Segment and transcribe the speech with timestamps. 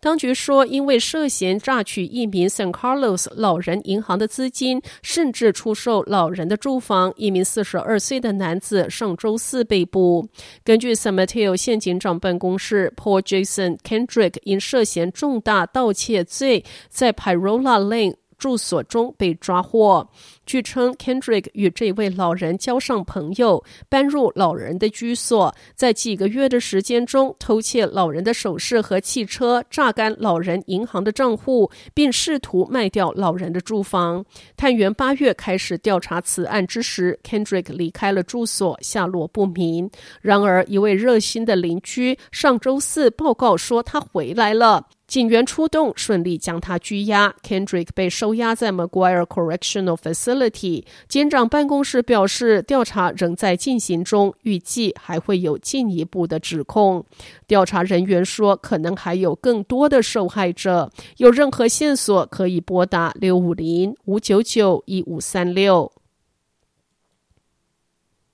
[0.00, 10.26] 当局说，因为涉嫌榨取一名 San Carlos 老人银行的资金，甚至出售老人的住房，一名四十二岁的男子上周四被捕。
[10.64, 20.04] 根据 San Mateo 县警长办公室，Paul Jason Kendrick 因涉嫌重大盗窃罪，在 Pyrola Lane 住所中被抓获。
[20.44, 34.24] 据称，Kendrick 与这位老人交上朋友，搬入老人的居所，在几个月的时间中偷窃老人的首饰和汽车，榨干老人银行的账户，并试图卖掉老人的住房。
[34.56, 39.88] 探员八月开始调查此案之时，Kendrick 离开了住所，下落不明。
[40.20, 44.88] 然而，一位热心的邻居上周四报告说他回来了。
[45.12, 47.34] 警员出动，顺利将他拘押。
[47.46, 50.84] Kendrick 被收押在 McGuire Correctional Facility。
[51.06, 57.04] 警长办公室表示，调查仍在进行中，预计还会有进一步的指控。
[57.46, 60.90] 调查人员说，可能还有更多的受害者。
[61.18, 65.92] 有任何线索，可以拨打六五零五九九一五三六。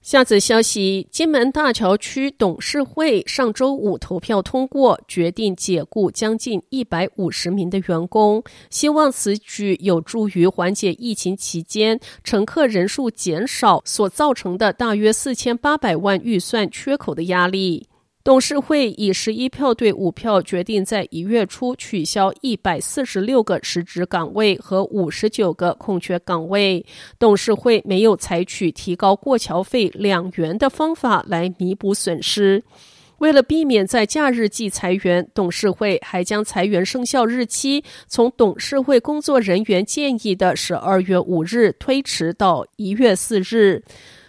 [0.08, 17.86] 下则消息：金门大桥区董事会上周五投票通过，决定解雇将近一百五十名的员工，希望此举有助于缓解疫情期间乘客人数减少所造成的大约四千八百万预算缺口的压力。
[18.24, 26.84] 董事会以十一票对五票决定，在一月初取消一百四十六个实职岗位和五十九个空缺岗位。
[27.18, 32.62] 董事会没有采取提高过桥费两元的方法来弥补损失。
[33.18, 43.82] 为了避免在假日季裁员，董事会还将裁员生效日期从董事会工作人员建议的十二月五日推迟到一月四日。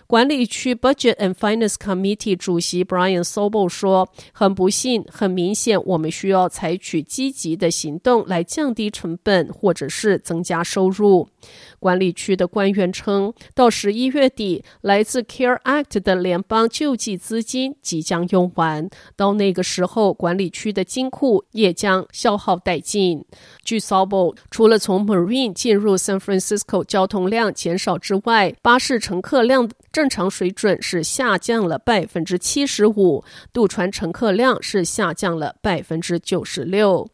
[0.10, 11.30] 管理区 Budget and Finance Committee 主席 Brian Sobel 说：“很不幸，很明显，我们需要采取积极的行动来降低成本，或者是增加收入。”
[11.78, 23.24] 管理区的官员称，到十一月底，来自 Care Act 的联邦救济资金即将用完，到那个时候，管理区的金库也将消耗殆尽。
[23.64, 29.70] 据 Sobel，除了从 Marine 进入 San Francisco 交通量减少之外，巴士乘客量
[30.00, 33.22] 正常水准是下降了百分之七十五，
[33.52, 37.10] 渡船乘客量是下降了百分之九十六。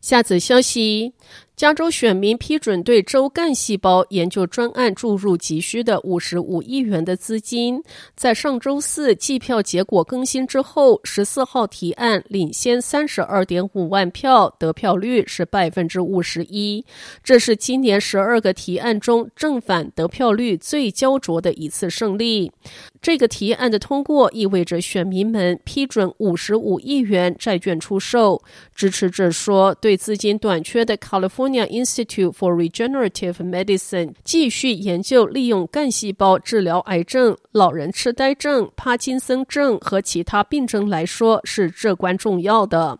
[0.00, 1.12] 下则消息。
[1.56, 7.82] 加州选民批准对州干细胞研究专案注入急需的五十五亿元的资金。
[8.14, 16.84] 在上周四计票结果更新之后，十四号提案领先三十二点五万票，得票率是百分之五十一。
[17.24, 22.52] 这是今年十二个提案中正反得票率最焦灼的一次胜利。
[23.00, 28.42] 这个提案的通过意味着选民们批准五十五亿元债券出售。
[28.74, 42.98] 支持者说，对资金短缺的 California Institute for Regenerative Medicine 继续研究利用干细胞治疗癌症、老人痴呆症、帕金森症和其他病症来说是至关重要的。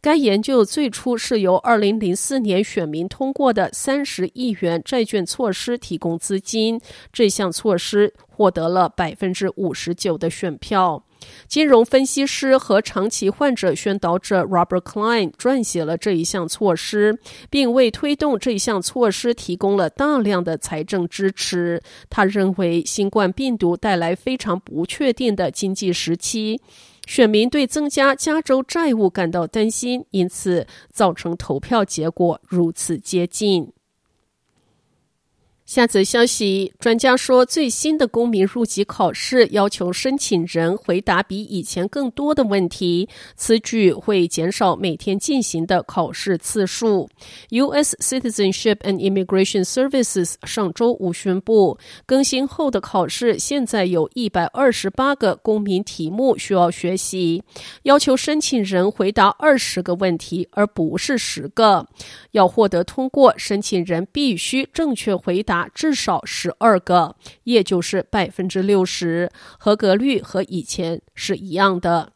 [0.00, 6.80] 该研究最初是由二零零四年选民通过的三十亿元债券措施提供资金，
[7.12, 11.02] 这项措施获得了百分之五十九的选票。
[11.48, 17.18] 金融分析师和长期患者宣导者 Robert Klein 撰写了这一项措施，
[17.50, 21.82] 并为推动这一项措施提供了大量的财政支持。
[22.10, 26.60] 他认为，新冠病毒带来非常不确定的经济时期。
[27.06, 33.75] 选民对增加加州债务感到担心，因此造成投票结果如此接近。
[35.66, 47.08] 下则消息，专家说，最新的公民入籍考试要求申请人回答比以前更多的问题，此举会减少每天进行的考试次数。
[47.50, 47.96] U.S.
[48.00, 51.76] Citizenship and Immigration Services 上周五宣布，
[52.06, 57.42] 更新后的考试现在有一百二十八个公民题目需要学习，
[57.82, 61.84] 要求申请人回答二十个问题，而不是十个。
[62.30, 65.55] 要获得通过，申请人必须正确回答。
[65.74, 67.14] 至少十二个，
[67.44, 72.12] 也就是百分之六十，合格率和以前是一样的。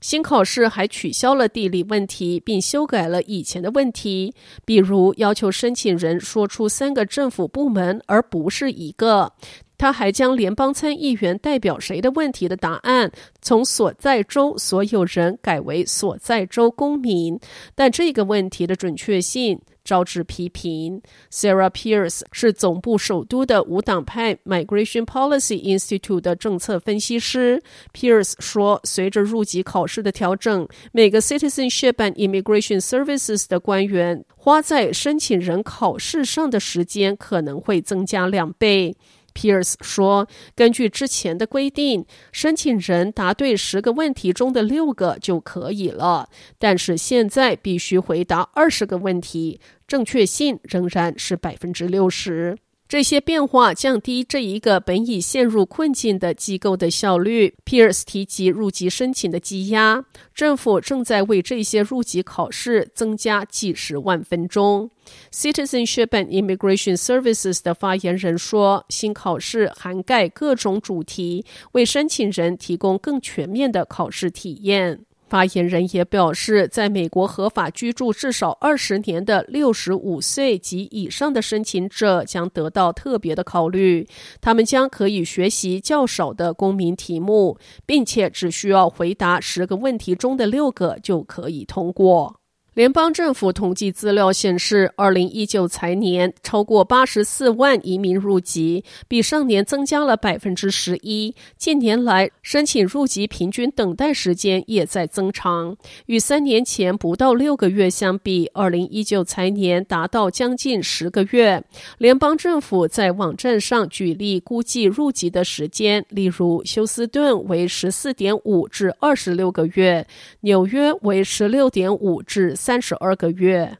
[0.00, 4.34] 新考试还取消了地理问题，并修改了以前的问题，
[4.64, 9.32] 比如要求申请人说出三个政府部门，而不是一个。
[9.82, 17.36] 他还将联邦参议员代表谁的问题的答案从所在州所有人改为所在州公民，
[17.74, 21.02] 但这个问题的准确性招致批评。
[21.32, 27.60] Sarah Pierce 是总部首都的无党派 Migration Policy Institute 的政策分析师。
[27.92, 38.94] Pierce 说，随着入籍考试的调整，每个 Citizenship and Immigration Services 的官员花在申请人考试上的时间可能会增加两倍。
[39.34, 52.56] Pierce 说：“根据之前的规定，申请人答对十个问题中的六个就可以了，但是现在必须回答二十个问题，正确性仍然是百分之六十。”
[52.92, 57.54] 这些变化降低这一个本已陷入困境的机构的效率。
[57.64, 60.04] Pierce 提及入籍申请的积压，
[60.34, 64.90] 政府正在为这些入籍考试增加几十万分钟。
[65.32, 75.06] Citizenship and Immigration Services 的发言人说，新考试涵盖各种主题，为申请人提供更全面的考试体验。
[75.32, 84.06] 发言人也表示，在美国合法居住至少二十年的六十五岁及以上的申请者将得到特别的考虑，
[84.42, 87.56] 他们将可以学习较少的公民题目，
[87.86, 92.41] 并且只需要回答十个问题中的六个就可以通过。
[92.74, 101.34] 联邦政府统计资料显示，二零一九财年超过八十四万移民入籍，比上年增加了百分之十一。
[101.58, 105.76] 近年来，申请入籍平均等待时间也在增长，
[106.06, 111.62] 与三年前不到六个月相比，二零一九财年达到将近十个月。
[111.98, 120.06] 联邦政府在网站上举例估计入籍的时间，例如休斯顿为十四点五至二十六个月，
[120.40, 123.78] 纽约为十六点五至三十二个月。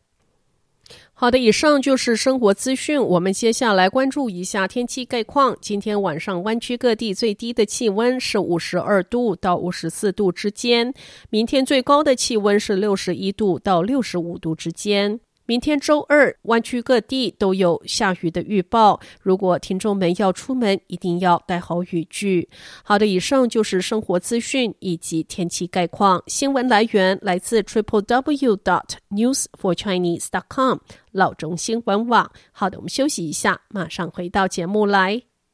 [1.14, 3.00] 好的，以上就是生活资讯。
[3.00, 5.56] 我们接下来关注一下天气概况。
[5.60, 10.92] 今天晚上湾区各地最低的气温是五十二度到五十四度之间，
[11.30, 15.20] 明天最高的气温是六十一度到六十五度之间。
[15.44, 19.00] 明天周二，湾区各地都有下雨的预报。
[19.20, 22.48] 如果听众们要出门，一定要带好雨具。
[22.84, 26.22] 好的，以上就是生活资讯以及天气概况。
[26.26, 30.78] 新闻来源来自 triple w dot news for chinese dot com
[31.10, 32.30] 老中新闻网。
[32.52, 35.31] 好的，我们休息一下，马上回到节目来。